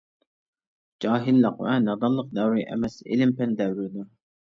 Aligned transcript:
جاھىللىق 1.05 1.63
ۋە 1.67 1.77
نادانلىق 1.85 2.35
دەۋرى 2.41 2.67
ئەمەس 2.73 3.01
ئىلىم-پەن 3.07 3.59
دەۋرىدۇر. 3.65 4.15